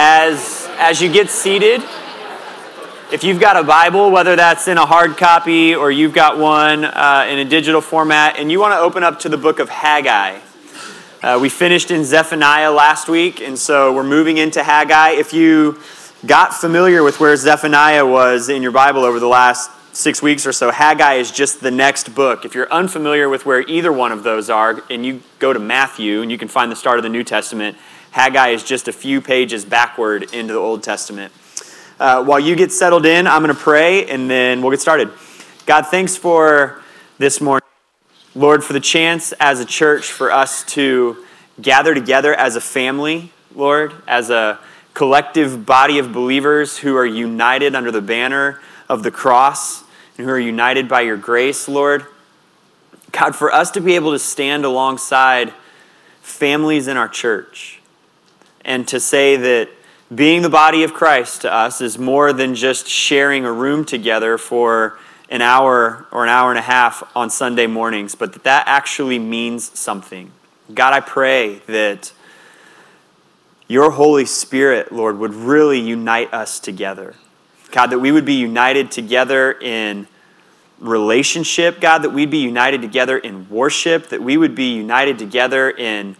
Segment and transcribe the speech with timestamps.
[0.00, 1.82] As, as you get seated,
[3.10, 6.84] if you've got a Bible, whether that's in a hard copy or you've got one
[6.84, 9.68] uh, in a digital format, and you want to open up to the book of
[9.68, 10.38] Haggai.
[11.20, 15.14] Uh, we finished in Zephaniah last week, and so we're moving into Haggai.
[15.14, 15.80] If you
[16.24, 20.52] got familiar with where Zephaniah was in your Bible over the last six weeks or
[20.52, 22.44] so, Haggai is just the next book.
[22.44, 26.22] If you're unfamiliar with where either one of those are, and you go to Matthew
[26.22, 27.76] and you can find the start of the New Testament,
[28.10, 31.32] Haggai is just a few pages backward into the Old Testament.
[32.00, 35.10] Uh, while you get settled in, I'm going to pray and then we'll get started.
[35.66, 36.82] God, thanks for
[37.18, 37.66] this morning.
[38.34, 41.24] Lord, for the chance as a church for us to
[41.60, 44.58] gather together as a family, Lord, as a
[44.94, 49.82] collective body of believers who are united under the banner of the cross
[50.16, 52.06] and who are united by your grace, Lord.
[53.12, 55.52] God, for us to be able to stand alongside
[56.22, 57.77] families in our church
[58.68, 59.70] and to say that
[60.14, 64.36] being the body of Christ to us is more than just sharing a room together
[64.36, 64.98] for
[65.30, 69.18] an hour or an hour and a half on Sunday mornings, but that that actually
[69.18, 70.30] means something.
[70.72, 72.12] God, I pray that
[73.68, 77.14] your Holy Spirit, Lord, would really unite us together.
[77.70, 80.06] God, that we would be united together in
[80.78, 85.70] relationship, God, that we'd be united together in worship, that we would be united together
[85.70, 86.16] in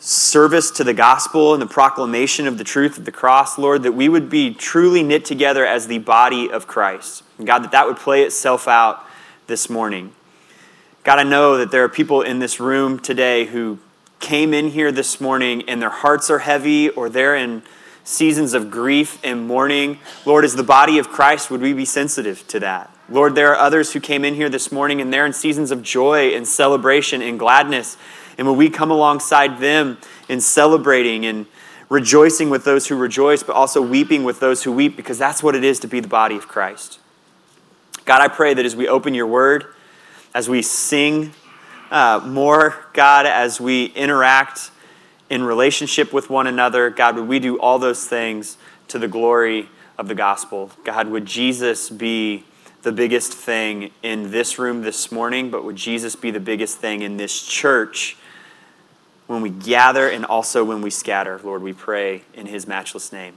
[0.00, 3.92] service to the gospel and the proclamation of the truth of the cross, Lord, that
[3.92, 7.22] we would be truly knit together as the body of Christ.
[7.36, 9.04] And God, that that would play itself out
[9.46, 10.12] this morning.
[11.04, 13.78] God, I know that there are people in this room today who
[14.20, 17.62] came in here this morning and their hearts are heavy or they're in
[18.04, 19.98] seasons of grief and mourning.
[20.24, 22.94] Lord, as the body of Christ, would we be sensitive to that?
[23.08, 25.82] Lord, there are others who came in here this morning and they're in seasons of
[25.82, 27.96] joy and celebration and gladness.
[28.40, 31.44] And when we come alongside them in celebrating and
[31.90, 35.54] rejoicing with those who rejoice, but also weeping with those who weep, because that's what
[35.54, 37.00] it is to be the body of Christ.
[38.06, 39.66] God, I pray that as we open your word,
[40.34, 41.34] as we sing
[41.90, 44.70] uh, more, God, as we interact
[45.28, 48.56] in relationship with one another, God, would we do all those things
[48.88, 49.68] to the glory
[49.98, 50.70] of the gospel?
[50.84, 52.44] God, would Jesus be
[52.80, 57.02] the biggest thing in this room this morning, but would Jesus be the biggest thing
[57.02, 58.16] in this church
[59.30, 61.40] when we gather and also when we scatter.
[61.44, 63.34] Lord, we pray in his matchless name.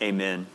[0.00, 0.46] Amen.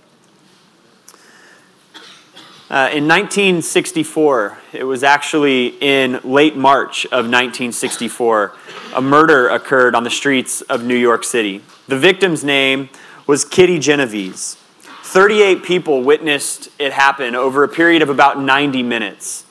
[2.71, 8.51] Uh, in 1964, it was actually in late March of 1964,
[8.95, 11.61] a murder occurred on the streets of New York City.
[11.87, 12.89] The victim's name
[13.27, 14.55] was Kitty Genovese.
[15.03, 19.45] 38 people witnessed it happen over a period of about 90 minutes.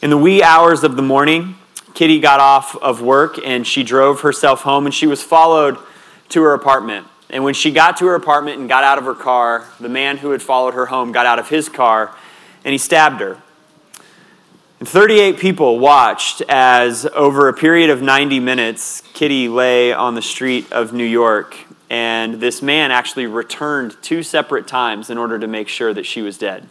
[0.00, 1.56] In the wee hours of the morning,
[1.98, 5.76] Kitty got off of work and she drove herself home and she was followed
[6.28, 7.08] to her apartment.
[7.28, 10.18] And when she got to her apartment and got out of her car, the man
[10.18, 12.14] who had followed her home got out of his car
[12.64, 13.42] and he stabbed her.
[14.78, 20.22] And 38 people watched as, over a period of 90 minutes, Kitty lay on the
[20.22, 21.56] street of New York.
[21.90, 26.22] And this man actually returned two separate times in order to make sure that she
[26.22, 26.68] was dead.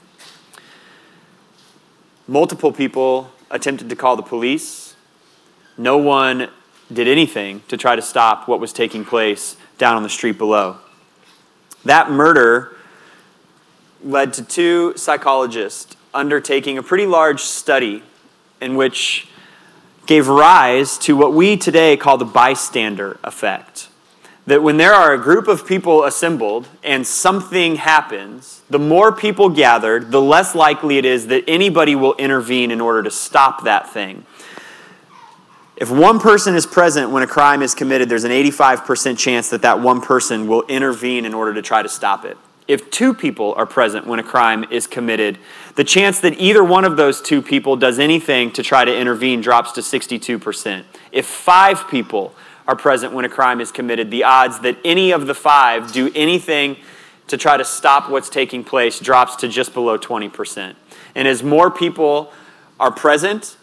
[2.30, 4.87] Multiple people attempted to call the police.
[5.78, 6.50] No one
[6.92, 10.78] did anything to try to stop what was taking place down on the street below.
[11.86, 12.76] That murder
[14.04, 18.04] led to two psychologists undertaking a pretty large study
[18.60, 19.28] in which
[20.06, 23.90] gave rise to what we today call the bystander effect.
[24.48, 29.50] That when there are a group of people assembled and something happens, the more people
[29.50, 33.90] gathered, the less likely it is that anybody will intervene in order to stop that
[33.90, 34.26] thing.
[35.78, 39.62] If one person is present when a crime is committed, there's an 85% chance that
[39.62, 42.36] that one person will intervene in order to try to stop it.
[42.68, 45.38] If two people are present when a crime is committed,
[45.76, 49.40] the chance that either one of those two people does anything to try to intervene
[49.40, 50.84] drops to 62%.
[51.12, 52.34] If five people
[52.68, 56.12] are present when a crime is committed, the odds that any of the five do
[56.16, 56.78] anything
[57.28, 60.76] to try to stop what's taking place drops to just below 20%.
[61.14, 62.34] And as more people
[62.80, 63.57] are present,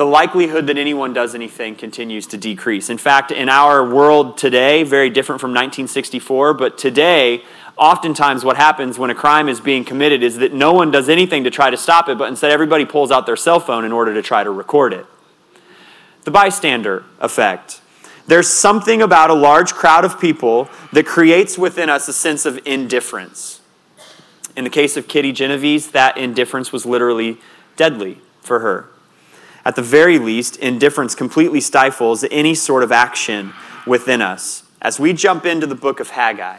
[0.00, 2.88] the likelihood that anyone does anything continues to decrease.
[2.88, 7.42] In fact, in our world today, very different from 1964, but today,
[7.76, 11.44] oftentimes what happens when a crime is being committed is that no one does anything
[11.44, 14.14] to try to stop it, but instead everybody pulls out their cell phone in order
[14.14, 15.04] to try to record it.
[16.24, 17.82] The bystander effect.
[18.26, 22.58] There's something about a large crowd of people that creates within us a sense of
[22.64, 23.60] indifference.
[24.56, 27.36] In the case of Kitty Genovese, that indifference was literally
[27.76, 28.88] deadly for her.
[29.70, 33.52] At the very least, indifference completely stifles any sort of action
[33.86, 34.64] within us.
[34.82, 36.58] As we jump into the book of Haggai,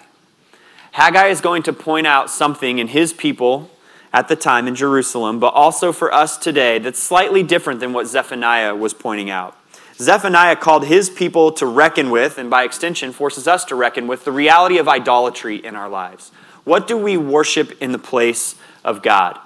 [0.93, 3.69] Haggai is going to point out something in his people
[4.13, 8.07] at the time in Jerusalem, but also for us today that's slightly different than what
[8.07, 9.57] Zephaniah was pointing out.
[9.97, 14.23] Zephaniah called his people to reckon with, and by extension, forces us to reckon with,
[14.23, 16.31] the reality of idolatry in our lives.
[16.63, 18.55] What do we worship in the place
[18.85, 19.37] of God?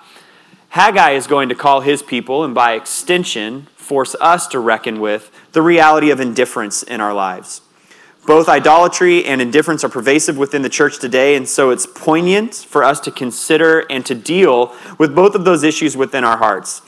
[0.75, 5.31] Haggai is going to call his people, and by extension, force us to reckon with
[5.53, 7.61] the reality of indifference in our lives.
[8.27, 12.83] Both idolatry and indifference are pervasive within the church today, and so it's poignant for
[12.83, 16.81] us to consider and to deal with both of those issues within our hearts.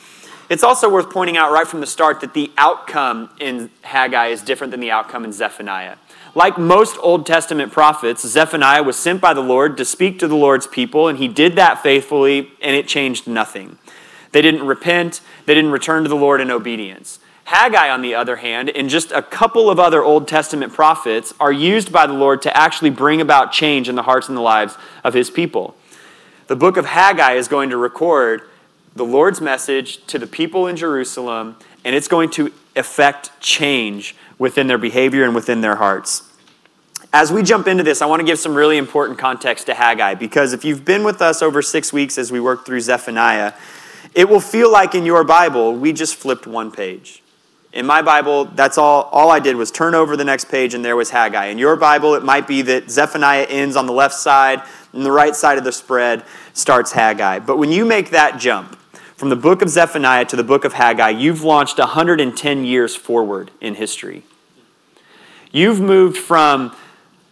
[0.50, 4.42] It's also worth pointing out right from the start that the outcome in Haggai is
[4.42, 5.96] different than the outcome in Zephaniah.
[6.36, 10.36] Like most Old Testament prophets, Zephaniah was sent by the Lord to speak to the
[10.36, 13.78] Lord's people, and he did that faithfully, and it changed nothing.
[14.32, 17.20] They didn't repent, they didn't return to the Lord in obedience.
[17.46, 21.52] Haggai, on the other hand, and just a couple of other Old Testament prophets are
[21.52, 24.78] used by the Lord to actually bring about change in the hearts and the lives
[25.04, 25.76] of his people.
[26.48, 28.42] The book of Haggai is going to record
[28.96, 34.68] the Lord's message to the people in Jerusalem, and it's going to affect change within
[34.68, 36.24] their behavior and within their hearts.
[37.14, 40.16] As we jump into this, I want to give some really important context to Haggai
[40.16, 43.54] because if you've been with us over six weeks as we work through Zephaniah,
[44.14, 47.24] it will feel like in your Bible we just flipped one page.
[47.74, 50.84] In my Bible, that's all, all I did was turn over the next page and
[50.84, 51.46] there was Haggai.
[51.46, 54.62] In your Bible, it might be that Zephaniah ends on the left side
[54.94, 56.24] and the right side of the spread
[56.54, 57.40] starts Haggai.
[57.40, 58.78] But when you make that jump
[59.18, 63.50] from the book of Zephaniah to the book of Haggai, you've launched 110 years forward
[63.60, 64.22] in history.
[65.52, 66.76] You've moved from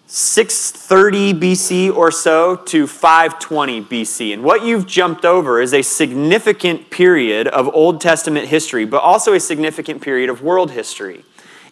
[0.08, 4.34] 630 BC or so to 520 BC.
[4.34, 9.34] And what you've jumped over is a significant period of Old Testament history, but also
[9.34, 11.24] a significant period of world history.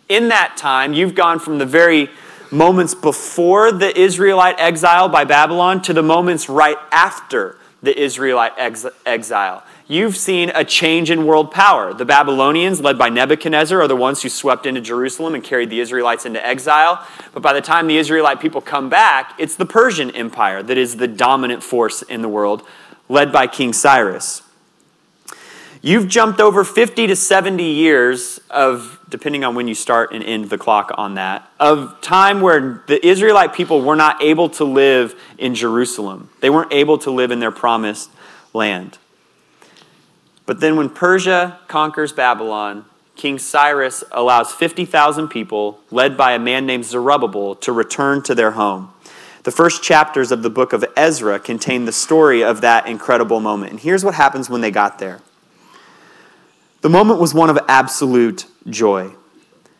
[0.09, 2.07] In that time, you've gone from the very
[2.51, 8.85] moments before the Israelite exile by Babylon to the moments right after the Israelite ex-
[9.07, 11.93] exile you've seen a change in world power.
[11.93, 15.79] The Babylonians, led by Nebuchadnezzar, are the ones who swept into Jerusalem and carried the
[15.79, 17.05] Israelites into exile.
[17.33, 20.97] But by the time the Israelite people come back, it's the Persian Empire that is
[20.97, 22.63] the dominant force in the world,
[23.09, 24.43] led by King Cyrus.
[25.85, 30.49] You've jumped over 50 to 70 years of, depending on when you start and end
[30.49, 35.13] the clock on that, of time where the Israelite people were not able to live
[35.37, 36.29] in Jerusalem.
[36.39, 38.09] They weren't able to live in their promised
[38.53, 38.97] land.
[40.45, 42.85] But then, when Persia conquers Babylon,
[43.15, 48.51] King Cyrus allows 50,000 people, led by a man named Zerubbabel, to return to their
[48.51, 48.93] home.
[49.43, 53.71] The first chapters of the book of Ezra contain the story of that incredible moment.
[53.71, 55.21] And here's what happens when they got there
[56.81, 59.11] the moment was one of absolute joy.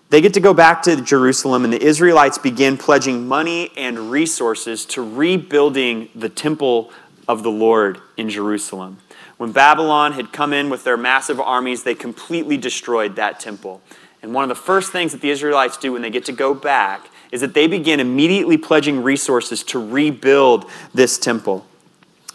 [0.09, 4.85] They get to go back to Jerusalem, and the Israelites begin pledging money and resources
[4.85, 6.91] to rebuilding the temple
[7.27, 8.99] of the Lord in Jerusalem.
[9.37, 13.81] When Babylon had come in with their massive armies, they completely destroyed that temple.
[14.21, 16.53] And one of the first things that the Israelites do when they get to go
[16.53, 21.65] back is that they begin immediately pledging resources to rebuild this temple.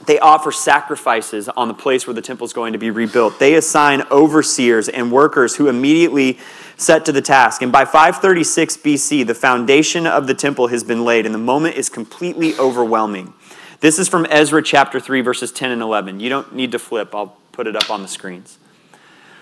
[0.07, 3.39] They offer sacrifices on the place where the temple is going to be rebuilt.
[3.39, 6.39] They assign overseers and workers who immediately
[6.77, 7.63] set to the task.
[7.63, 11.77] And by 536 BC, the foundation of the temple has been laid, and the moment
[11.77, 13.35] is completely overwhelming.
[13.81, 16.19] This is from Ezra chapter 3, verses 10 and 11.
[16.19, 18.59] You don't need to flip, I'll put it up on the screens.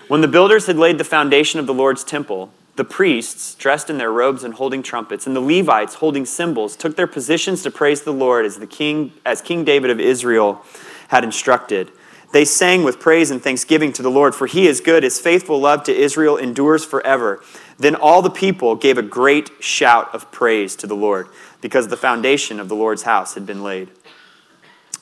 [0.08, 3.96] When the builders had laid the foundation of the Lord's temple, the priests, dressed in
[3.96, 8.02] their robes and holding trumpets, and the Levites, holding cymbals, took their positions to praise
[8.02, 10.62] the Lord as, the king, as King David of Israel
[11.08, 11.90] had instructed.
[12.34, 15.02] They sang with praise and thanksgiving to the Lord, for he is good.
[15.02, 17.42] His faithful love to Israel endures forever.
[17.78, 21.28] Then all the people gave a great shout of praise to the Lord,
[21.62, 23.88] because the foundation of the Lord's house had been laid.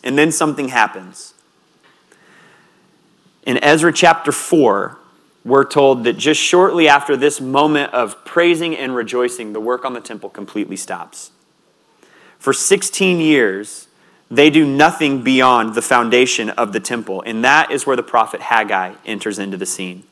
[0.05, 1.35] And then something happens.
[3.45, 4.99] In Ezra chapter 4,
[5.45, 9.93] we're told that just shortly after this moment of praising and rejoicing, the work on
[9.93, 11.33] the temple completely stops.
[12.39, 13.89] For 16 years,
[14.31, 18.41] they do nothing beyond the foundation of the temple, and that is where the prophet
[18.43, 20.05] Haggai enters into the scene.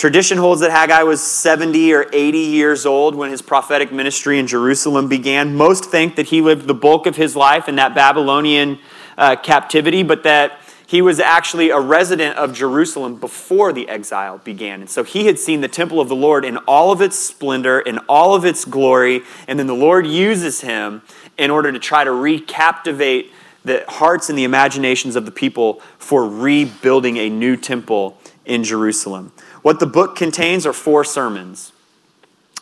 [0.00, 4.46] Tradition holds that Haggai was 70 or 80 years old when his prophetic ministry in
[4.46, 5.54] Jerusalem began.
[5.54, 8.78] Most think that he lived the bulk of his life in that Babylonian
[9.18, 14.80] uh, captivity, but that he was actually a resident of Jerusalem before the exile began.
[14.80, 17.78] And so he had seen the temple of the Lord in all of its splendor,
[17.78, 21.02] in all of its glory, and then the Lord uses him
[21.36, 23.32] in order to try to recaptivate
[23.66, 28.16] the hearts and the imaginations of the people for rebuilding a new temple
[28.46, 29.32] in Jerusalem.
[29.62, 31.72] What the book contains are four sermons.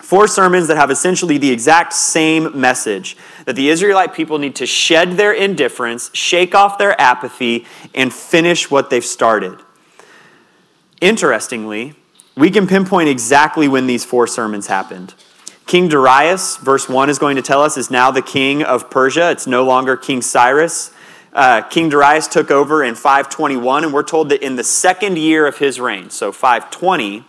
[0.00, 4.66] Four sermons that have essentially the exact same message that the Israelite people need to
[4.66, 9.58] shed their indifference, shake off their apathy, and finish what they've started.
[11.00, 11.94] Interestingly,
[12.36, 15.14] we can pinpoint exactly when these four sermons happened.
[15.66, 19.30] King Darius, verse 1 is going to tell us, is now the king of Persia.
[19.30, 20.92] It's no longer King Cyrus.
[21.32, 25.46] Uh, king Darius took over in 521, and we're told that in the second year
[25.46, 27.24] of his reign, so 520,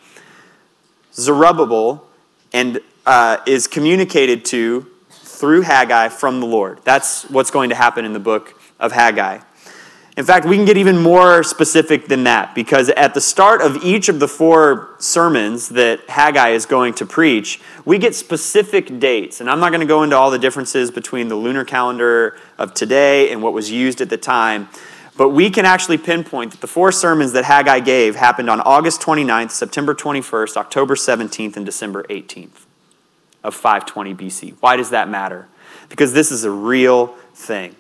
[1.14, 2.06] Zerubbabel
[2.54, 6.80] and uh, is communicated to through Haggai from the Lord.
[6.84, 9.40] That's what's going to happen in the book of Haggai.
[10.20, 13.78] In fact, we can get even more specific than that because at the start of
[13.86, 19.40] each of the four sermons that Haggai is going to preach, we get specific dates.
[19.40, 22.74] And I'm not going to go into all the differences between the lunar calendar of
[22.74, 24.68] today and what was used at the time,
[25.16, 29.00] but we can actually pinpoint that the four sermons that Haggai gave happened on August
[29.00, 32.66] 29th, September 21st, October 17th, and December 18th
[33.42, 34.56] of 520 BC.
[34.60, 35.48] Why does that matter?
[35.88, 37.74] Because this is a real thing.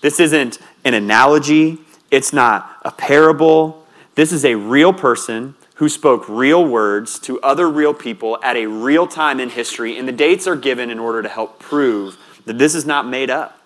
[0.00, 1.78] This isn't an analogy,
[2.12, 3.84] it's not a parable.
[4.14, 8.66] This is a real person who spoke real words to other real people at a
[8.66, 12.56] real time in history, and the dates are given in order to help prove that
[12.58, 13.60] this is not made up.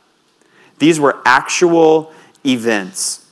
[0.79, 2.11] These were actual
[2.45, 3.27] events.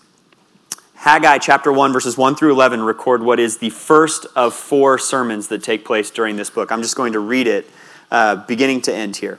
[0.96, 5.48] Haggai chapter 1, verses 1 through 11 record what is the first of four sermons
[5.48, 6.70] that take place during this book.
[6.70, 7.70] I'm just going to read it
[8.10, 9.38] uh, beginning to end here.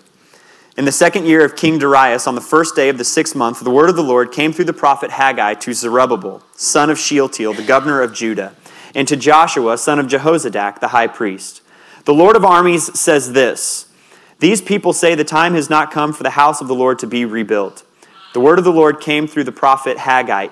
[0.79, 3.59] In the second year of King Darius, on the first day of the sixth month,
[3.59, 7.53] the word of the Lord came through the prophet Haggai to Zerubbabel, son of Shealtiel,
[7.53, 8.55] the governor of Judah,
[8.95, 11.61] and to Joshua, son of Jehozadak, the high priest.
[12.05, 13.89] The Lord of armies says this
[14.39, 17.07] These people say the time has not come for the house of the Lord to
[17.07, 17.83] be rebuilt.
[18.33, 20.47] The word of the Lord came through the prophet Haggai.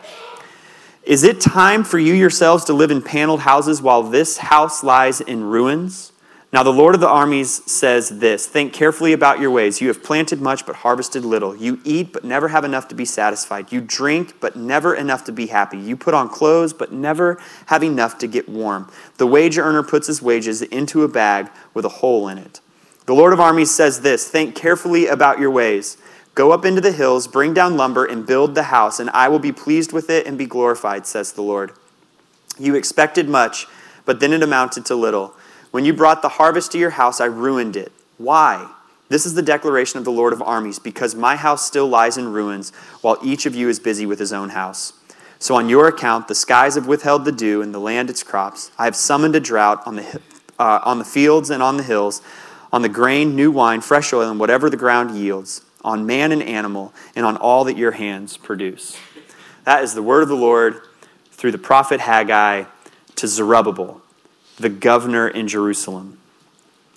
[1.04, 5.22] Is it time for you yourselves to live in paneled houses while this house lies
[5.22, 6.12] in ruins?
[6.54, 9.82] Now, the Lord of the armies says this Think carefully about your ways.
[9.82, 11.56] You have planted much, but harvested little.
[11.56, 13.72] You eat, but never have enough to be satisfied.
[13.72, 15.78] You drink, but never enough to be happy.
[15.78, 18.90] You put on clothes, but never have enough to get warm.
[19.18, 22.62] The wage earner puts his wages into a bag with a hole in it.
[23.08, 25.98] The Lord of armies says this Think carefully about your ways.
[26.34, 29.40] Go up into the hills, bring down lumber, and build the house, and I will
[29.40, 31.72] be pleased with it and be glorified, says the Lord.
[32.60, 33.66] You expected much,
[34.06, 35.34] but then it amounted to little.
[35.78, 37.92] When you brought the harvest to your house, I ruined it.
[38.18, 38.68] Why?
[39.10, 42.34] This is the declaration of the Lord of armies, because my house still lies in
[42.34, 44.94] ruins, while each of you is busy with his own house.
[45.38, 48.72] So, on your account, the skies have withheld the dew, and the land its crops.
[48.80, 50.20] I have summoned a drought on the,
[50.58, 52.24] uh, on the fields and on the hills,
[52.74, 56.42] on the grain, new wine, fresh oil, and whatever the ground yields, on man and
[56.42, 58.98] animal, and on all that your hands produce.
[59.66, 60.82] That is the word of the Lord
[61.30, 62.64] through the prophet Haggai
[63.18, 64.02] to Zerubbabel
[64.58, 66.18] the governor in Jerusalem.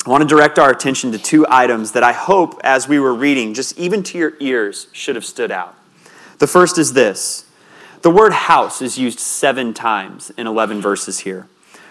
[0.07, 3.15] I want to direct our attention to two items that I hope, as we were
[3.15, 5.75] reading, just even to your ears, should have stood out.
[6.39, 7.45] The first is this
[8.03, 11.49] the word house is used seven times in 11 verses here.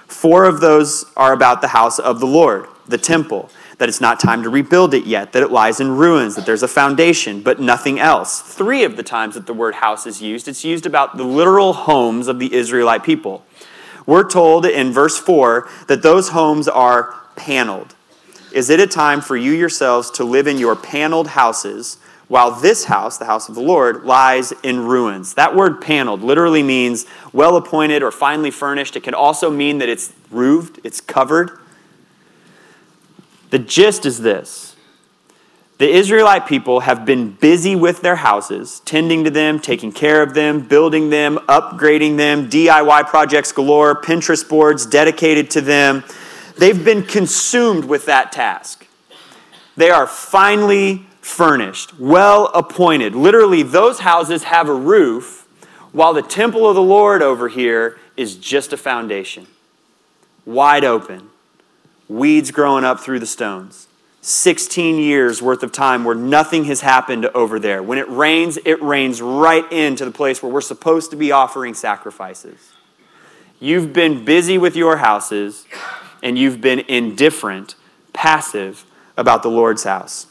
[0.08, 4.20] Four of those are about the house of the Lord, the temple, that it's not
[4.20, 7.60] time to rebuild it yet, that it lies in ruins, that there's a foundation, but
[7.60, 8.42] nothing else.
[8.42, 11.74] Three of the times that the word house is used, it's used about the literal
[11.74, 13.46] homes of the Israelite people.
[14.10, 17.94] We're told in verse 4 that those homes are paneled.
[18.52, 22.86] Is it a time for you yourselves to live in your paneled houses while this
[22.86, 25.36] house, the house of the Lord, lies in ruins?
[25.36, 28.96] That word paneled literally means well appointed or finely furnished.
[28.96, 31.60] It can also mean that it's roofed, it's covered.
[33.52, 34.69] The gist is this
[35.80, 40.34] the Israelite people have been busy with their houses, tending to them, taking care of
[40.34, 46.04] them, building them, upgrading them, DIY projects galore, Pinterest boards dedicated to them.
[46.58, 48.86] They've been consumed with that task.
[49.78, 53.16] They are finely furnished, well appointed.
[53.16, 55.48] Literally, those houses have a roof,
[55.94, 59.48] while the temple of the Lord over here is just a foundation.
[60.46, 61.30] Wide open,
[62.10, 63.88] weeds growing up through the stones.
[64.22, 67.82] 16 years worth of time where nothing has happened over there.
[67.82, 71.74] When it rains, it rains right into the place where we're supposed to be offering
[71.74, 72.74] sacrifices.
[73.60, 75.66] You've been busy with your houses
[76.22, 77.76] and you've been indifferent,
[78.14, 78.86] passive
[79.16, 80.28] about the Lord's house.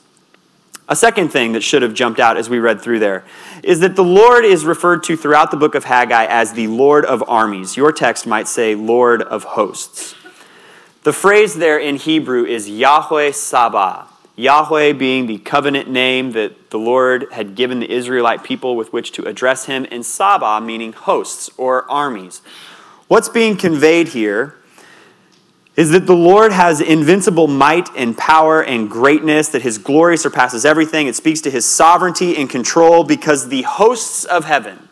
[0.91, 3.25] A second thing that should have jumped out as we read through there
[3.63, 7.05] is that the Lord is referred to throughout the book of Haggai as the Lord
[7.05, 7.77] of armies.
[7.77, 10.15] Your text might say Lord of hosts.
[11.09, 14.09] The phrase there in Hebrew is Yahweh Sabah.
[14.37, 19.13] Yahweh being the covenant name that the Lord had given the Israelite people with which
[19.13, 22.43] to address him, and Sabah meaning hosts or armies.
[23.07, 24.57] What's being conveyed here
[25.77, 30.67] is that the Lord has invincible might and power and greatness, that his glory surpasses
[30.67, 31.07] everything.
[31.07, 34.91] It speaks to his sovereignty and control because the hosts of heaven,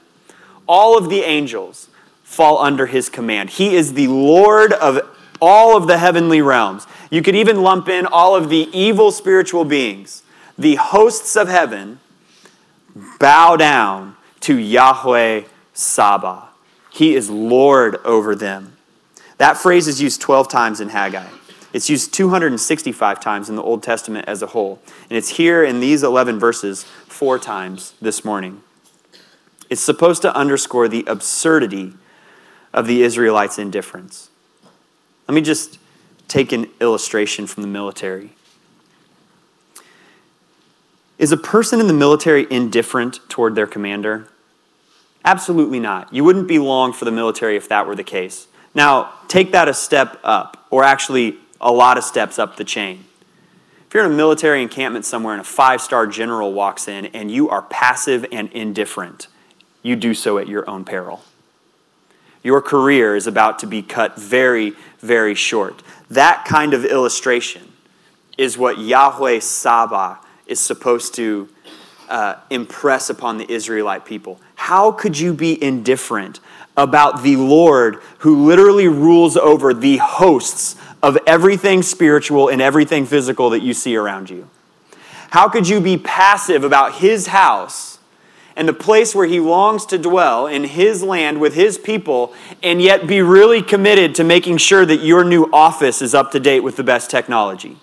[0.66, 1.90] all of the angels,
[2.22, 3.50] fall under his command.
[3.50, 6.86] He is the Lord of all of the heavenly realms.
[7.10, 10.22] You could even lump in all of the evil spiritual beings.
[10.58, 12.00] The hosts of heaven
[13.18, 15.42] bow down to Yahweh
[15.74, 16.48] Sabaoth.
[16.90, 18.76] He is Lord over them.
[19.38, 21.28] That phrase is used 12 times in Haggai.
[21.72, 24.80] It's used 265 times in the Old Testament as a whole.
[25.10, 28.62] And it's here in these 11 verses four times this morning.
[29.68, 31.92] It's supposed to underscore the absurdity
[32.72, 34.30] of the Israelites' indifference.
[35.28, 35.78] Let me just
[36.28, 38.30] take an illustration from the military.
[41.18, 44.28] Is a person in the military indifferent toward their commander?
[45.24, 46.12] Absolutely not.
[46.12, 48.48] You wouldn't be long for the military if that were the case.
[48.74, 53.04] Now, take that a step up, or actually a lot of steps up the chain.
[53.88, 57.30] If you're in a military encampment somewhere and a five star general walks in and
[57.30, 59.28] you are passive and indifferent,
[59.82, 61.22] you do so at your own peril.
[62.46, 65.82] Your career is about to be cut very, very short.
[66.10, 67.72] That kind of illustration
[68.38, 71.48] is what Yahweh Sabaoth is supposed to
[72.08, 74.40] uh, impress upon the Israelite people.
[74.54, 76.38] How could you be indifferent
[76.76, 83.50] about the Lord who literally rules over the hosts of everything spiritual and everything physical
[83.50, 84.48] that you see around you?
[85.30, 87.95] How could you be passive about his house
[88.56, 92.80] and the place where he longs to dwell in his land with his people and
[92.80, 96.60] yet be really committed to making sure that your new office is up to date
[96.60, 97.76] with the best technology?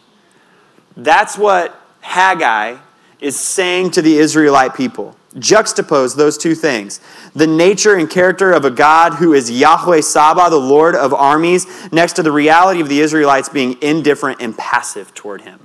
[0.97, 2.77] That's what Haggai
[3.19, 5.15] is saying to the Israelite people.
[5.35, 6.99] Juxtapose those two things
[7.33, 11.65] the nature and character of a God who is Yahweh Sabaoth, the Lord of armies,
[11.91, 15.59] next to the reality of the Israelites being indifferent and passive toward him.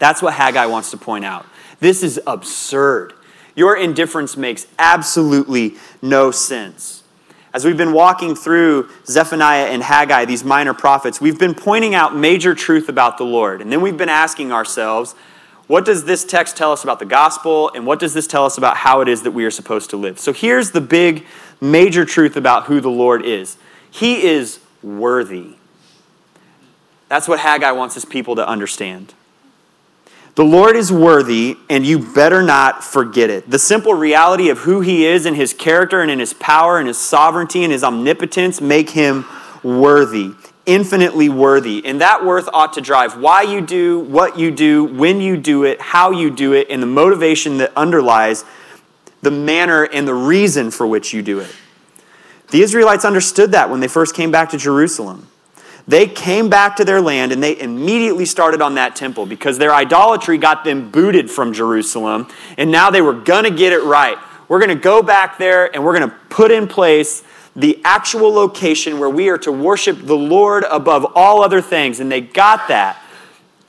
[0.00, 1.46] That's what Haggai wants to point out.
[1.78, 3.12] This is absurd.
[3.54, 7.02] Your indifference makes absolutely no sense.
[7.54, 12.16] As we've been walking through Zephaniah and Haggai, these minor prophets, we've been pointing out
[12.16, 13.60] major truth about the Lord.
[13.60, 15.14] And then we've been asking ourselves,
[15.66, 18.58] what does this text tell us about the gospel, and what does this tell us
[18.58, 20.18] about how it is that we are supposed to live?
[20.18, 21.26] So here's the big,
[21.60, 23.58] major truth about who the Lord is
[23.90, 25.56] He is worthy.
[27.08, 29.12] That's what Haggai wants his people to understand.
[30.34, 33.50] The Lord is worthy, and you better not forget it.
[33.50, 36.88] The simple reality of who He is and His character and in His power and
[36.88, 39.26] His sovereignty and His omnipotence make Him
[39.62, 40.32] worthy
[40.66, 41.84] infinitely worthy.
[41.84, 45.64] And that worth ought to drive why you do what you do, when you do
[45.64, 48.44] it, how you do it, and the motivation that underlies
[49.22, 51.54] the manner and the reason for which you do it.
[52.50, 55.28] The Israelites understood that when they first came back to Jerusalem.
[55.88, 59.74] They came back to their land and they immediately started on that temple because their
[59.74, 62.28] idolatry got them booted from Jerusalem.
[62.56, 64.16] And now they were going to get it right.
[64.48, 67.24] We're going to go back there and we're going to put in place
[67.56, 72.00] the actual location where we are to worship the Lord above all other things.
[72.00, 73.02] And they got that.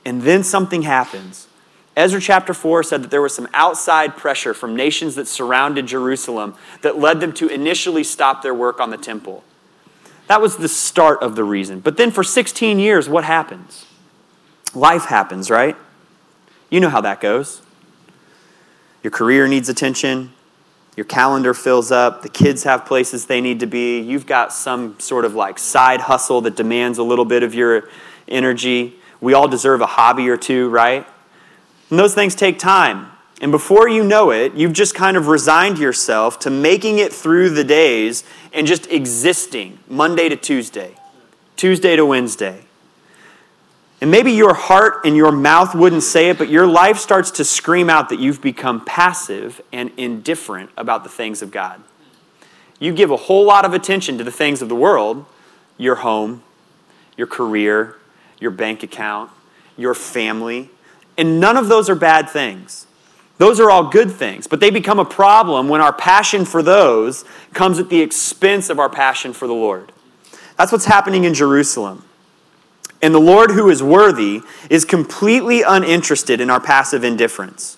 [0.04, 1.48] And then something happens.
[1.96, 6.54] Ezra chapter 4 said that there was some outside pressure from nations that surrounded Jerusalem
[6.82, 9.44] that led them to initially stop their work on the temple.
[10.26, 11.80] That was the start of the reason.
[11.80, 13.86] But then for 16 years, what happens?
[14.74, 15.76] Life happens, right?
[16.70, 17.62] You know how that goes.
[19.02, 20.32] Your career needs attention,
[20.96, 24.98] your calendar fills up, the kids have places they need to be, you've got some
[24.98, 27.88] sort of like side hustle that demands a little bit of your
[28.28, 28.96] energy.
[29.20, 31.06] We all deserve a hobby or two, right?
[31.90, 33.10] And those things take time.
[33.40, 37.50] And before you know it, you've just kind of resigned yourself to making it through
[37.50, 40.94] the days and just existing Monday to Tuesday,
[41.56, 42.64] Tuesday to Wednesday.
[44.00, 47.44] And maybe your heart and your mouth wouldn't say it, but your life starts to
[47.44, 51.82] scream out that you've become passive and indifferent about the things of God.
[52.78, 55.24] You give a whole lot of attention to the things of the world
[55.76, 56.42] your home,
[57.16, 57.96] your career,
[58.38, 59.30] your bank account,
[59.76, 60.70] your family.
[61.16, 62.86] And none of those are bad things.
[63.38, 67.24] Those are all good things, but they become a problem when our passion for those
[67.52, 69.92] comes at the expense of our passion for the Lord.
[70.56, 72.04] That's what's happening in Jerusalem.
[73.02, 77.76] And the Lord who is worthy is completely uninterested in our passive indifference.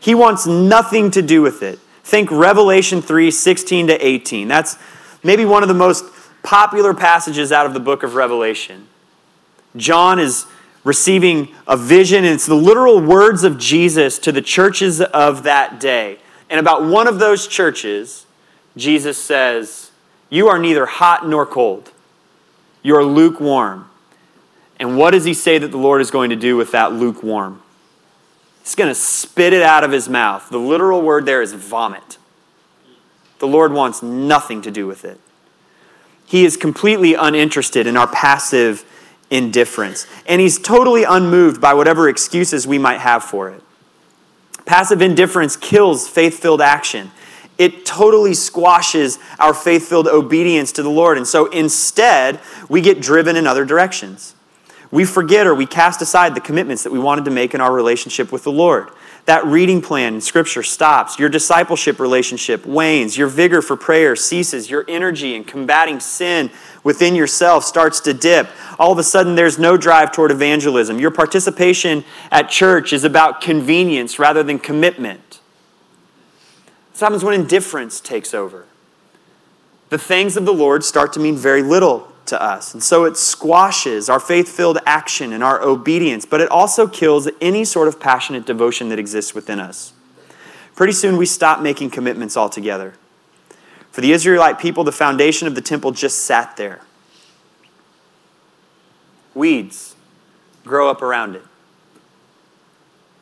[0.00, 1.78] He wants nothing to do with it.
[2.02, 4.48] Think Revelation 3 16 to 18.
[4.48, 4.76] That's
[5.22, 6.04] maybe one of the most
[6.42, 8.88] popular passages out of the book of Revelation.
[9.76, 10.46] John is
[10.84, 15.80] receiving a vision, and it's the literal words of Jesus to the churches of that
[15.80, 16.18] day.
[16.48, 18.26] And about one of those churches,
[18.76, 19.90] Jesus says,
[20.30, 21.90] You are neither hot nor cold.
[22.82, 23.88] You're lukewarm.
[24.78, 27.62] And what does he say that the Lord is going to do with that lukewarm?
[28.62, 30.48] He's going to spit it out of his mouth.
[30.50, 32.18] The literal word there is vomit.
[33.38, 35.20] The Lord wants nothing to do with it.
[36.26, 38.84] He is completely uninterested in our passive
[39.30, 40.06] indifference.
[40.26, 43.62] And he's totally unmoved by whatever excuses we might have for it.
[44.64, 47.10] Passive indifference kills faith filled action.
[47.58, 51.16] It totally squashes our faith filled obedience to the Lord.
[51.16, 54.34] And so instead, we get driven in other directions.
[54.90, 57.72] We forget or we cast aside the commitments that we wanted to make in our
[57.72, 58.88] relationship with the Lord.
[59.26, 61.18] That reading plan in Scripture stops.
[61.18, 63.16] Your discipleship relationship wanes.
[63.16, 64.68] Your vigor for prayer ceases.
[64.68, 66.50] Your energy in combating sin
[66.82, 68.48] within yourself starts to dip.
[68.78, 70.98] All of a sudden, there's no drive toward evangelism.
[70.98, 75.40] Your participation at church is about convenience rather than commitment.
[76.92, 78.66] This happens when indifference takes over.
[79.88, 82.74] The things of the Lord start to mean very little to us.
[82.74, 87.28] And so it squashes our faith filled action and our obedience, but it also kills
[87.40, 89.92] any sort of passionate devotion that exists within us.
[90.74, 92.94] Pretty soon we stop making commitments altogether.
[93.90, 96.80] For the Israelite people, the foundation of the temple just sat there.
[99.34, 99.94] Weeds
[100.64, 101.42] grow up around it.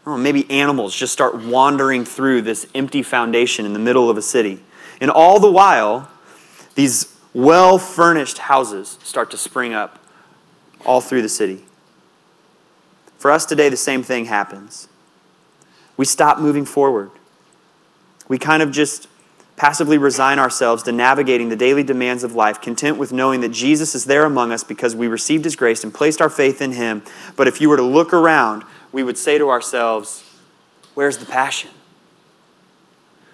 [0.07, 4.23] Or maybe animals just start wandering through this empty foundation in the middle of a
[4.23, 4.61] city.
[5.01, 6.11] And all the while,
[6.75, 9.99] these well furnished houses start to spring up
[10.85, 11.65] all through the city.
[13.19, 14.89] For us today, the same thing happens.
[15.97, 17.11] We stop moving forward.
[18.29, 19.07] We kind of just
[19.57, 23.95] passively resign ourselves to navigating the daily demands of life, content with knowing that Jesus
[23.95, 27.03] is there among us because we received his grace and placed our faith in him.
[27.37, 30.25] But if you were to look around, we would say to ourselves,
[30.95, 31.71] Where's the passion?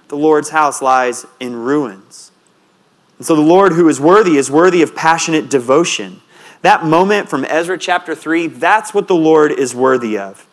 [0.09, 2.31] The Lord's house lies in ruins.
[3.19, 6.23] And so the Lord who is worthy is worthy of passionate devotion.
[6.63, 10.47] That moment from Ezra chapter 3, that's what the Lord is worthy of.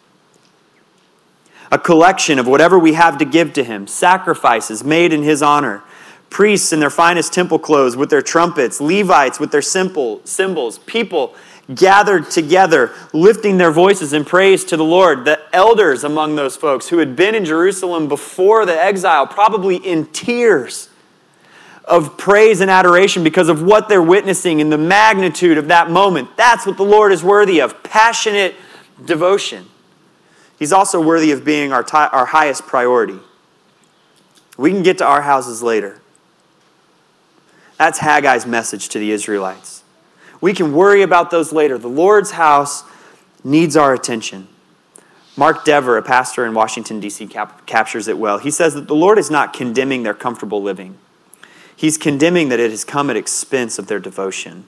[1.71, 5.84] A collection of whatever we have to give to Him, sacrifices made in His honor,
[6.30, 11.36] priests in their finest temple clothes with their trumpets, Levites with their simple cymbals, people
[11.73, 15.25] gathered together, lifting their voices in praise to the Lord.
[15.25, 20.06] The elders among those folks who had been in Jerusalem before the exile, probably in
[20.08, 20.89] tears
[21.88, 26.36] of praise and adoration because of what they're witnessing and the magnitude of that moment.
[26.36, 28.56] That's what the Lord is worthy of passionate
[29.04, 29.67] devotion.
[30.58, 33.19] He's also worthy of being our, t- our highest priority.
[34.58, 36.02] We can get to our houses later.
[37.78, 39.84] That's Haggai's message to the Israelites.
[40.41, 41.78] We can worry about those later.
[41.78, 42.84] The Lord's house
[43.43, 44.48] needs our attention.
[45.38, 48.38] Mark Dever, a pastor in Washington, D.C., cap- captures it well.
[48.38, 50.98] He says that the Lord is not condemning their comfortable living.
[51.75, 54.65] He's condemning that it has come at expense of their devotion.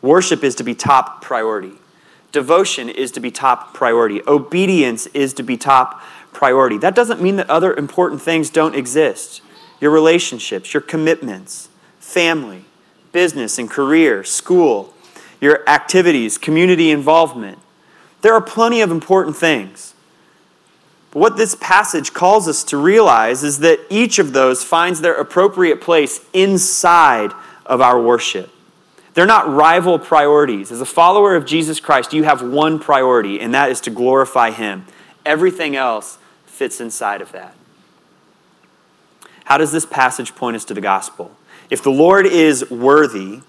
[0.00, 1.72] Worship is to be top priority.
[2.32, 4.20] Devotion is to be top priority.
[4.26, 6.78] Obedience is to be top priority.
[6.78, 9.42] That doesn't mean that other important things don't exist.
[9.80, 12.64] Your relationships, your commitments, family,
[13.12, 14.94] business and career, school,
[15.40, 17.58] your activities, community involvement.
[18.22, 19.91] There are plenty of important things.
[21.12, 25.14] But what this passage calls us to realize is that each of those finds their
[25.14, 27.32] appropriate place inside
[27.66, 28.50] of our worship.
[29.14, 30.72] They're not rival priorities.
[30.72, 34.50] As a follower of Jesus Christ, you have one priority, and that is to glorify
[34.50, 34.86] Him.
[35.26, 37.54] Everything else fits inside of that.
[39.44, 41.36] How does this passage point us to the gospel?
[41.68, 43.40] If the Lord is worthy,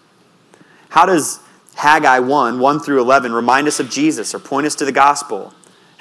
[0.90, 1.40] how does
[1.76, 5.54] Haggai 1, 1 through 11, remind us of Jesus or point us to the gospel?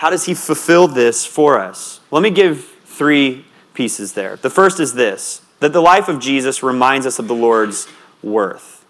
[0.02, 2.00] How does he fulfill this for us?
[2.10, 4.34] Let me give three pieces there.
[4.34, 7.86] The first is this that the life of Jesus reminds us of the Lord's
[8.20, 8.84] worth.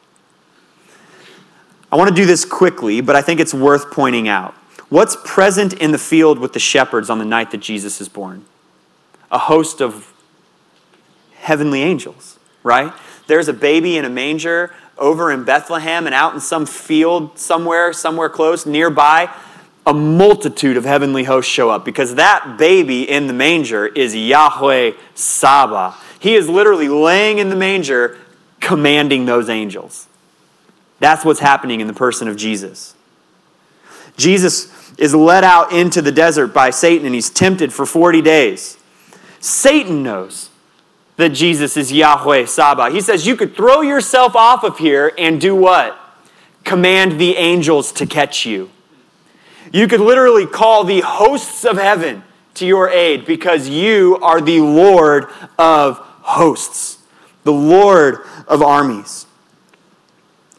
[1.93, 4.55] I want to do this quickly, but I think it's worth pointing out.
[4.89, 8.47] What's present in the field with the shepherds on the night that Jesus is born?
[9.31, 10.15] A host of
[11.35, 12.91] heavenly angels, right?
[13.27, 17.93] There's a baby in a manger over in Bethlehem and out in some field somewhere,
[17.93, 19.29] somewhere close, nearby
[19.87, 24.93] a multitude of heavenly hosts show up because that baby in the manger is Yahweh
[25.15, 25.97] Saba.
[26.21, 28.17] He is literally laying in the manger,
[28.61, 30.07] commanding those angels.
[31.01, 32.95] That's what's happening in the person of Jesus.
[34.17, 38.79] Jesus is led out into the desert by Satan and he's tempted for 40 days.
[39.41, 40.51] Satan knows
[41.17, 42.91] that Jesus is Yahweh Saba.
[42.91, 45.99] He says, You could throw yourself off of here and do what?
[46.63, 48.71] Command the angels to catch you.
[49.71, 54.61] You could literally call the hosts of heaven to your aid because you are the
[54.61, 55.27] Lord
[55.59, 56.99] of hosts,
[57.45, 59.27] the Lord of armies.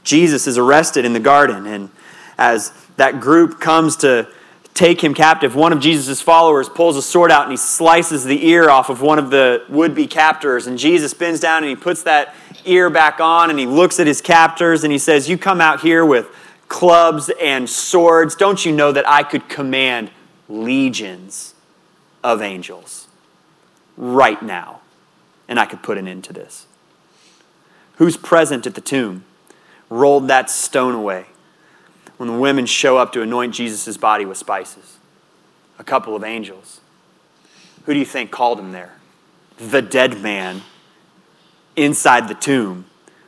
[0.04, 1.90] Jesus is arrested in the garden, and
[2.38, 4.28] as that group comes to
[4.74, 8.48] take him captive, one of Jesus' followers pulls a sword out and he slices the
[8.48, 10.68] ear off of one of the would be captors.
[10.68, 12.36] And Jesus bends down and he puts that
[12.66, 15.82] ear back on and he looks at his captors and he says, You come out
[15.82, 16.28] here with
[16.68, 18.36] clubs and swords.
[18.36, 20.12] Don't you know that I could command
[20.50, 21.54] legions
[22.24, 23.08] of angels
[23.98, 24.82] right now?
[25.48, 26.68] And I could put an end to this.
[27.98, 29.26] Who's present at the tomb?
[29.90, 31.28] Rolled that stone away
[32.18, 34.98] when the women show up to anoint Jesus' body with spices?
[35.78, 36.80] A couple of angels.
[37.86, 38.94] Who do you think called him there?
[39.58, 40.62] The dead man
[41.76, 42.86] inside the tomb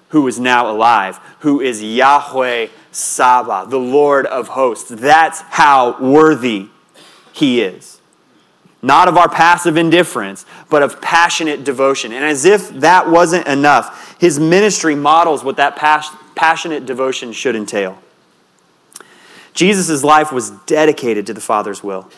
[0.10, 4.90] who is now alive, who is Yahweh Saba, the Lord of hosts.
[4.90, 6.70] That's how worthy
[7.34, 8.00] he is.
[8.82, 12.14] Not of our passive indifference, but of passionate devotion.
[12.14, 17.56] And as if that wasn't enough, his ministry models what that pas- passionate devotion should
[17.56, 17.98] entail.
[19.54, 22.10] Jesus' life was dedicated to the Father's will.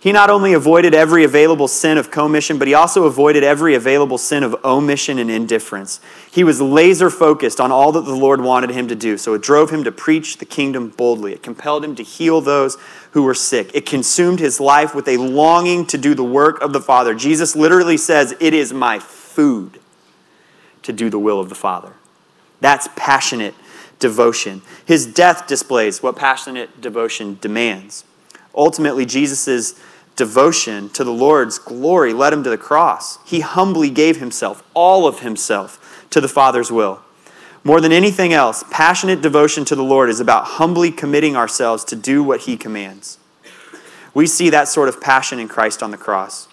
[0.00, 4.16] He not only avoided every available sin of commission, but he also avoided every available
[4.16, 6.00] sin of omission and indifference.
[6.30, 9.18] He was laser focused on all that the Lord wanted him to do.
[9.18, 11.34] So it drove him to preach the kingdom boldly.
[11.34, 12.78] It compelled him to heal those
[13.10, 13.70] who were sick.
[13.74, 17.14] It consumed his life with a longing to do the work of the Father.
[17.14, 19.80] Jesus literally says, It is my food
[20.82, 21.92] to do the will of the Father.
[22.62, 23.54] That's passionate
[23.98, 24.62] devotion.
[24.82, 28.04] His death displays what passionate devotion demands.
[28.60, 29.74] Ultimately, Jesus'
[30.16, 33.18] devotion to the Lord's glory led him to the cross.
[33.24, 37.00] He humbly gave himself, all of himself, to the Father's will.
[37.64, 41.96] More than anything else, passionate devotion to the Lord is about humbly committing ourselves to
[41.96, 43.16] do what he commands.
[44.12, 46.46] We see that sort of passion in Christ on the cross.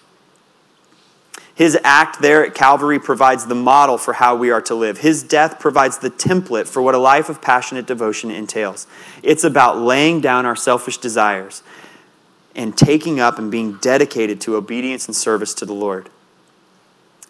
[1.54, 4.98] His act there at Calvary provides the model for how we are to live.
[4.98, 8.86] His death provides the template for what a life of passionate devotion entails.
[9.22, 11.62] It's about laying down our selfish desires
[12.54, 16.10] and taking up and being dedicated to obedience and service to the Lord.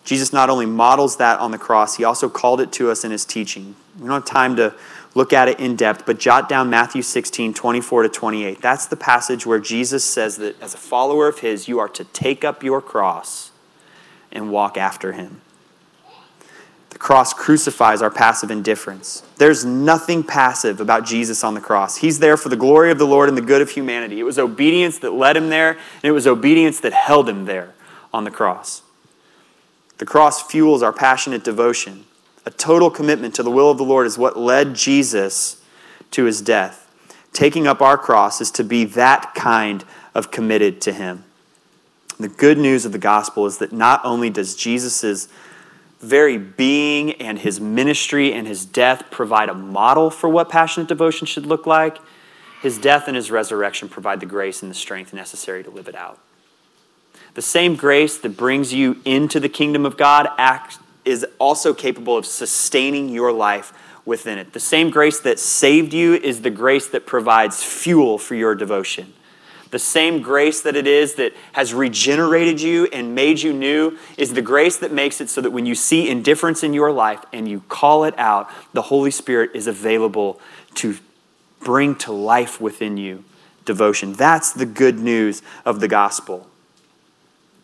[0.05, 3.11] Jesus not only models that on the cross, he also called it to us in
[3.11, 3.77] his teaching.
[3.99, 4.75] We don't have time to
[5.15, 8.63] look at it in depth, but jot down Matthew 16, 24 to 28.
[8.63, 12.05] That's the passage where Jesus says that as a follower of his, you are to
[12.05, 13.51] take up your cross
[14.33, 15.43] and walk after him.
[16.99, 19.23] The cross crucifies our passive indifference.
[19.37, 21.99] There's nothing passive about Jesus on the cross.
[21.99, 24.19] He's there for the glory of the Lord and the good of humanity.
[24.19, 27.73] It was obedience that led him there, and it was obedience that held him there
[28.13, 28.83] on the cross.
[29.99, 32.05] The cross fuels our passionate devotion.
[32.45, 35.63] A total commitment to the will of the Lord is what led Jesus
[36.11, 36.93] to his death.
[37.33, 39.85] Taking up our cross is to be that kind
[40.17, 41.23] of committed to him.
[42.19, 45.29] The good news of the gospel is that not only does Jesus'
[46.01, 51.27] very being and his ministry and his death provide a model for what passionate devotion
[51.27, 51.99] should look like,
[52.63, 55.95] his death and his resurrection provide the grace and the strength necessary to live it
[55.95, 56.19] out.
[57.35, 62.17] The same grace that brings you into the kingdom of God act, is also capable
[62.17, 63.73] of sustaining your life
[64.05, 64.53] within it.
[64.53, 69.15] The same grace that saved you is the grace that provides fuel for your devotion.
[69.71, 74.33] The same grace that it is that has regenerated you and made you new is
[74.33, 77.47] the grace that makes it so that when you see indifference in your life and
[77.47, 80.41] you call it out, the Holy Spirit is available
[80.77, 80.97] to
[81.61, 83.25] bring to life within you
[83.65, 84.15] devotion.
[84.15, 86.49] That's the good news of the gospel.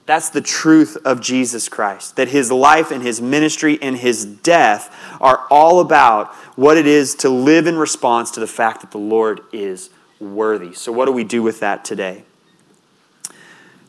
[0.06, 2.16] That's the truth of Jesus Christ.
[2.16, 7.14] That his life and his ministry and his death are all about what it is
[7.16, 9.88] to live in response to the fact that the Lord is
[10.20, 10.72] worthy.
[10.72, 12.24] So, what do we do with that today?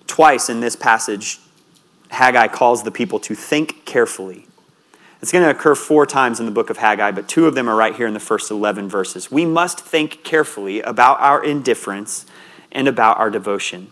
[0.07, 1.39] Twice in this passage,
[2.09, 4.47] Haggai calls the people to think carefully.
[5.21, 7.67] It's going to occur four times in the book of Haggai, but two of them
[7.67, 9.31] are right here in the first 11 verses.
[9.31, 12.25] We must think carefully about our indifference
[12.71, 13.91] and about our devotion.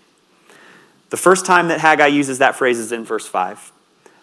[1.09, 3.71] The first time that Haggai uses that phrase is in verse 5.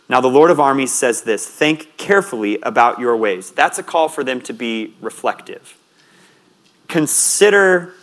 [0.08, 3.50] Now, the Lord of armies says this Think carefully about your ways.
[3.50, 5.76] That's a call for them to be reflective.
[6.88, 7.94] Consider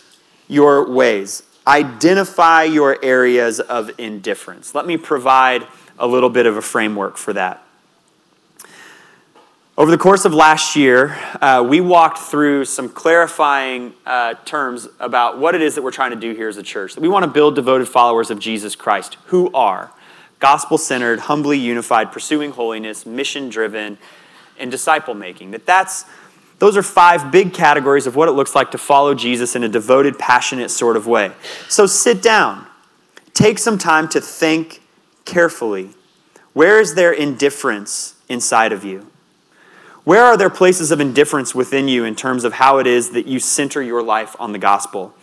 [0.48, 1.44] your ways.
[1.66, 4.74] Identify your areas of indifference.
[4.74, 5.68] Let me provide
[6.00, 7.64] a little bit of a framework for that.
[9.78, 15.38] Over the course of last year, uh, we walked through some clarifying uh, terms about
[15.38, 16.96] what it is that we're trying to do here as a church.
[16.96, 19.92] That we want to build devoted followers of Jesus Christ who are
[20.40, 24.00] gospel centered, humbly unified, pursuing holiness, mission driven,
[24.58, 25.52] and disciple making.
[25.52, 26.06] That that's
[26.60, 29.70] those are five big categories of what it looks like to follow Jesus in a
[29.70, 31.32] devoted, passionate sort of way.
[31.70, 32.66] So sit down.
[33.34, 34.82] Take some time to think
[35.26, 35.92] carefully.
[36.54, 39.12] Where is there indifference inside of you?
[40.04, 43.28] Where are there places of indifference within you in terms of how it is that
[43.28, 45.14] you center your life on the gospel?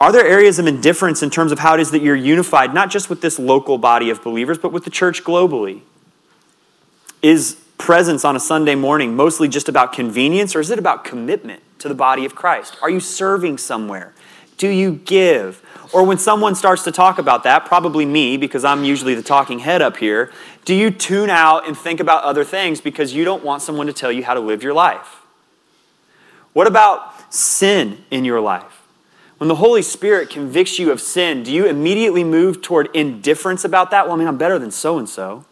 [0.00, 2.90] Are there areas of indifference in terms of how it is that you're unified, not
[2.90, 5.82] just with this local body of believers, but with the church globally?
[7.20, 11.62] Is presence on a Sunday morning mostly just about convenience, or is it about commitment
[11.78, 12.76] to the body of Christ?
[12.82, 14.12] Are you serving somewhere?
[14.58, 15.64] Do you give?
[15.94, 19.60] Or when someone starts to talk about that, probably me, because I'm usually the talking
[19.60, 20.30] head up here,
[20.64, 23.92] do you tune out and think about other things because you don't want someone to
[23.92, 25.22] tell you how to live your life?
[26.52, 28.82] What about sin in your life?
[29.38, 33.92] When the Holy Spirit convicts you of sin, do you immediately move toward indifference about
[33.92, 34.06] that?
[34.06, 35.44] Well, I mean, I'm better than so and so.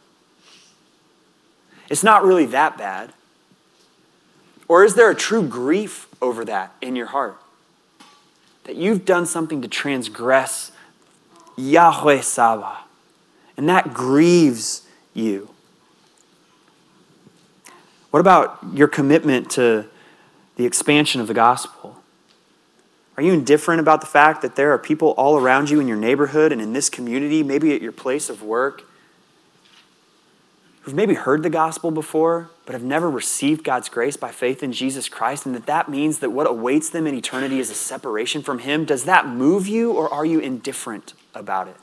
[1.89, 3.13] It's not really that bad.
[4.69, 7.41] Or is there a true grief over that in your heart?
[8.65, 10.73] That you've done something to transgress
[11.57, 12.79] Yahweh Sabaoth,
[13.57, 14.83] and that grieves
[15.15, 15.51] you.
[18.11, 19.87] What about your commitment to
[20.57, 22.03] the expansion of the gospel?
[23.17, 25.97] Are you indifferent about the fact that there are people all around you in your
[25.97, 28.83] neighborhood and in this community, maybe at your place of work,
[30.87, 34.71] who've maybe heard the gospel before, but have never received God's grace by faith in
[34.71, 38.41] Jesus Christ, and that that means that what awaits them in eternity is a separation
[38.41, 38.85] from Him?
[38.85, 41.75] Does that move you, or are you indifferent about it?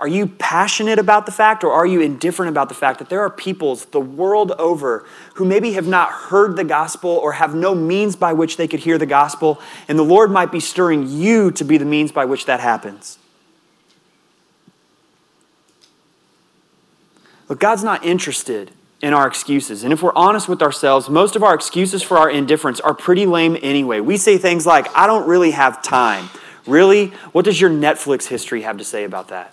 [0.00, 3.20] Are you passionate about the fact or are you indifferent about the fact that there
[3.20, 7.74] are peoples the world over who maybe have not heard the gospel or have no
[7.74, 11.50] means by which they could hear the gospel, and the Lord might be stirring you
[11.50, 13.18] to be the means by which that happens?
[17.48, 18.70] Look, God's not interested
[19.02, 19.84] in our excuses.
[19.84, 23.26] And if we're honest with ourselves, most of our excuses for our indifference are pretty
[23.26, 24.00] lame anyway.
[24.00, 26.28] We say things like, I don't really have time.
[26.66, 27.08] Really?
[27.32, 29.52] What does your Netflix history have to say about that?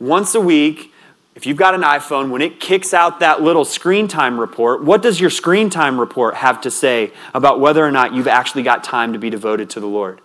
[0.00, 0.92] once a week,
[1.34, 5.02] if you've got an iPhone, when it kicks out that little screen time report, what
[5.02, 8.84] does your screen time report have to say about whether or not you've actually got
[8.84, 10.20] time to be devoted to the Lord?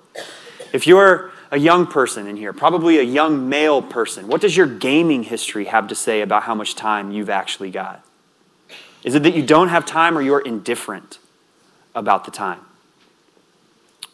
[0.72, 4.67] If you're a young person in here, probably a young male person, what does your
[4.67, 8.05] gaming history have to say about how much time you've actually got?
[9.03, 11.19] Is it that you don't have time or you're indifferent
[11.95, 12.59] about the time?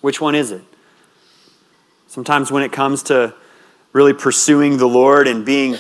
[0.02, 0.62] Which one is it?
[2.08, 3.34] Sometimes when it comes to
[3.92, 5.76] really pursuing the Lord and being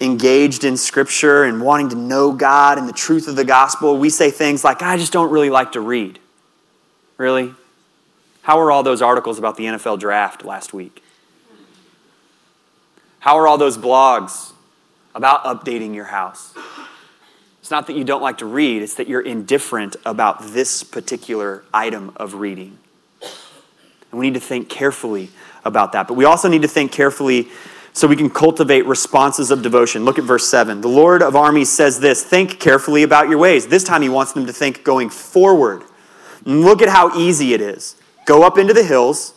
[0.00, 4.10] engaged in Scripture and wanting to know God and the truth of the gospel, we
[4.10, 6.18] say things like, I just don't really like to read.
[7.16, 7.54] Really?
[8.42, 11.02] How are all those articles about the NFL draft last week?
[13.20, 14.52] How are all those blogs
[15.14, 16.52] about updating your house?
[17.60, 21.62] It's not that you don't like to read, it's that you're indifferent about this particular
[21.72, 22.78] item of reading.
[24.10, 25.30] And we need to think carefully
[25.64, 26.08] about that.
[26.08, 27.48] But we also need to think carefully
[27.92, 30.04] so we can cultivate responses of devotion.
[30.04, 30.80] Look at verse 7.
[30.80, 33.68] The Lord of armies says this Think carefully about your ways.
[33.68, 35.84] This time he wants them to think going forward.
[36.44, 37.94] Look at how easy it is.
[38.24, 39.34] Go up into the hills,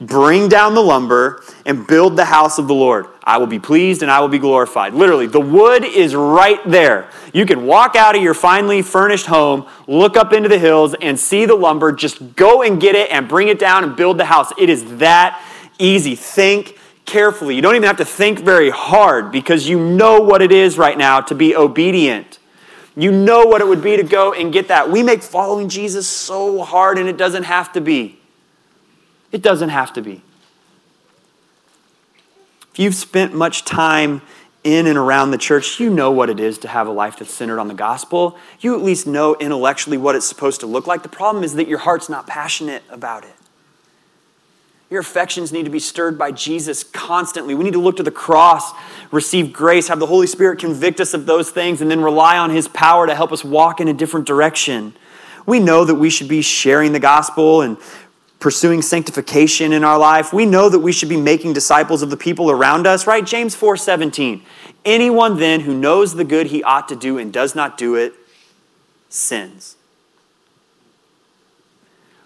[0.00, 3.06] bring down the lumber, and build the house of the Lord.
[3.24, 4.94] I will be pleased and I will be glorified.
[4.94, 7.10] Literally, the wood is right there.
[7.34, 11.18] You can walk out of your finely furnished home, look up into the hills, and
[11.18, 11.92] see the lumber.
[11.92, 14.52] Just go and get it and bring it down and build the house.
[14.56, 15.42] It is that
[15.78, 16.14] easy.
[16.14, 17.56] Think carefully.
[17.56, 20.96] You don't even have to think very hard because you know what it is right
[20.96, 22.37] now to be obedient.
[22.98, 24.90] You know what it would be to go and get that.
[24.90, 28.18] We make following Jesus so hard, and it doesn't have to be.
[29.30, 30.22] It doesn't have to be
[32.72, 34.22] If you've spent much time
[34.64, 37.32] in and around the church, you know what it is to have a life that's
[37.32, 38.36] centered on the gospel.
[38.58, 41.04] You at least know intellectually what it's supposed to look like.
[41.04, 43.37] The problem is that your heart's not passionate about it.
[44.90, 47.54] Your affections need to be stirred by Jesus constantly.
[47.54, 48.72] We need to look to the cross,
[49.10, 52.50] receive grace, have the Holy Spirit convict us of those things, and then rely on
[52.50, 54.94] His power to help us walk in a different direction.
[55.44, 57.76] We know that we should be sharing the gospel and
[58.38, 60.32] pursuing sanctification in our life.
[60.32, 63.24] We know that we should be making disciples of the people around us, right?
[63.24, 64.42] James 4:17.
[64.84, 68.14] Anyone then who knows the good he ought to do and does not do it
[69.08, 69.76] sins.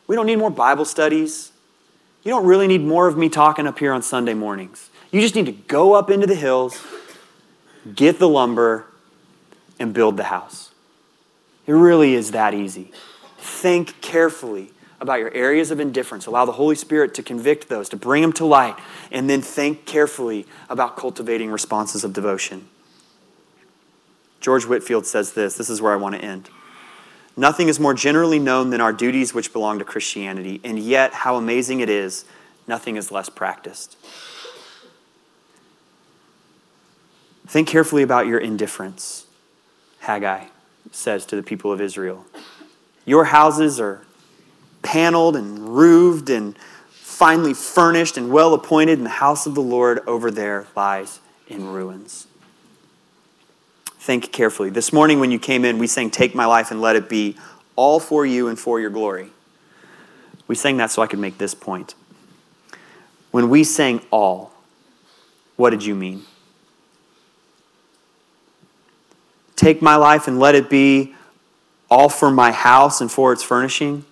[0.06, 1.51] We don't need more Bible studies.
[2.24, 4.90] You don't really need more of me talking up here on Sunday mornings.
[5.10, 6.80] You just need to go up into the hills,
[7.94, 8.86] get the lumber,
[9.78, 10.70] and build the house.
[11.66, 12.92] It really is that easy.
[13.38, 14.70] Think carefully
[15.00, 16.26] about your areas of indifference.
[16.26, 18.76] Allow the Holy Spirit to convict those, to bring them to light,
[19.10, 22.68] and then think carefully about cultivating responses of devotion.
[24.40, 26.48] George Whitefield says this this is where I want to end.
[27.36, 31.36] Nothing is more generally known than our duties which belong to Christianity, and yet, how
[31.36, 32.24] amazing it is,
[32.66, 33.96] nothing is less practiced.
[37.46, 39.26] Think carefully about your indifference.
[40.00, 40.46] Haggai
[40.90, 42.26] says to the people of Israel.
[43.04, 44.02] Your houses are
[44.82, 46.56] paneled and roofed and
[46.90, 51.66] finely furnished and well appointed, and the house of the Lord over there lies in
[51.68, 52.26] ruins.
[54.02, 54.68] Think carefully.
[54.68, 57.36] This morning, when you came in, we sang, Take my life and let it be
[57.76, 59.30] all for you and for your glory.
[60.48, 61.94] We sang that so I could make this point.
[63.30, 64.54] When we sang all,
[65.54, 66.24] what did you mean?
[69.54, 71.14] Take my life and let it be
[71.88, 74.04] all for my house and for its furnishing?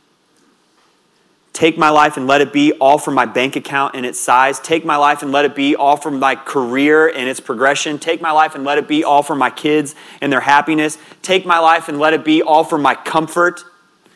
[1.60, 4.58] Take my life and let it be all for my bank account and its size.
[4.58, 7.98] Take my life and let it be all for my career and its progression.
[7.98, 10.96] Take my life and let it be all for my kids and their happiness.
[11.20, 13.62] Take my life and let it be all for my comfort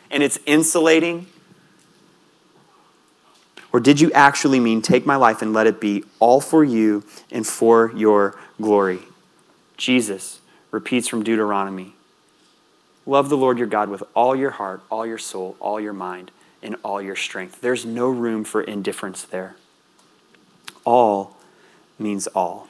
[0.09, 1.27] and its insulating.
[3.71, 7.03] Or did you actually mean take my life and let it be all for you
[7.29, 9.01] and for your glory?
[9.77, 10.39] Jesus
[10.71, 11.93] repeats from Deuteronomy
[13.05, 16.31] Love the Lord your God with all your heart, all your soul, all your mind
[16.65, 17.61] in all your strength.
[17.61, 19.55] There's no room for indifference there.
[20.83, 21.37] All
[21.99, 22.67] means all.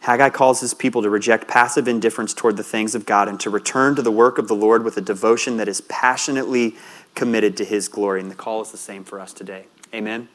[0.00, 3.50] Haggai calls his people to reject passive indifference toward the things of God and to
[3.50, 6.74] return to the work of the Lord with a devotion that is passionately
[7.14, 8.20] committed to his glory.
[8.20, 9.66] And the call is the same for us today.
[9.94, 10.28] Amen.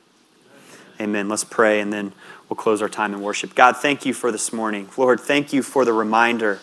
[1.02, 1.28] Amen.
[1.28, 2.14] Let's pray and then
[2.48, 3.56] we'll close our time in worship.
[3.56, 4.88] God, thank you for this morning.
[4.98, 6.60] Lord, thank you for the reminder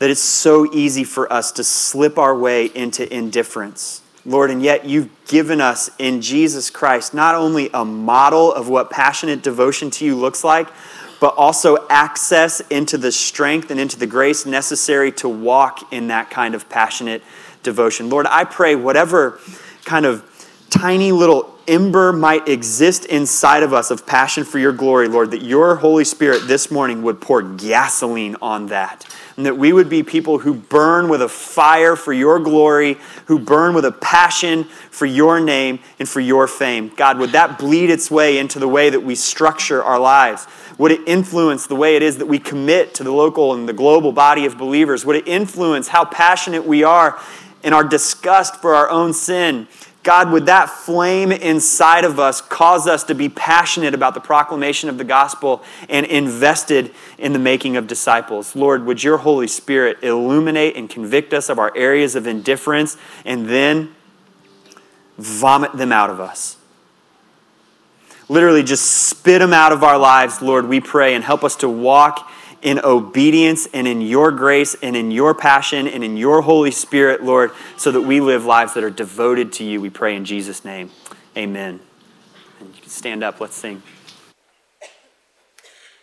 [0.00, 4.02] that it's so easy for us to slip our way into indifference.
[4.26, 8.90] Lord, and yet you've given us in Jesus Christ not only a model of what
[8.90, 10.68] passionate devotion to you looks like,
[11.20, 16.28] but also access into the strength and into the grace necessary to walk in that
[16.28, 17.22] kind of passionate
[17.62, 18.10] devotion.
[18.10, 19.40] Lord, I pray whatever
[19.84, 20.24] kind of
[20.70, 25.42] tiny little ember might exist inside of us of passion for your glory, Lord, that
[25.42, 29.06] your Holy Spirit this morning would pour gasoline on that
[29.36, 32.96] and that we would be people who burn with a fire for your glory,
[33.26, 36.90] who burn with a passion for your name and for your fame.
[36.96, 40.46] God, would that bleed its way into the way that we structure our lives?
[40.78, 43.74] Would it influence the way it is that we commit to the local and the
[43.74, 45.04] global body of believers?
[45.04, 47.20] Would it influence how passionate we are
[47.62, 49.68] in our disgust for our own sin?
[50.06, 54.88] God, would that flame inside of us cause us to be passionate about the proclamation
[54.88, 58.54] of the gospel and invested in the making of disciples?
[58.54, 63.48] Lord, would your Holy Spirit illuminate and convict us of our areas of indifference and
[63.48, 63.96] then
[65.18, 66.56] vomit them out of us?
[68.28, 71.68] Literally, just spit them out of our lives, Lord, we pray, and help us to
[71.68, 72.30] walk
[72.62, 77.22] in obedience and in your grace and in your passion and in your Holy Spirit,
[77.22, 79.80] Lord, so that we live lives that are devoted to you.
[79.80, 80.90] We pray in Jesus' name.
[81.36, 81.80] Amen.
[82.60, 83.40] And you can stand up.
[83.40, 83.82] Let's sing.